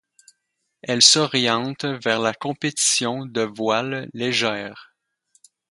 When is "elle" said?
0.81-1.03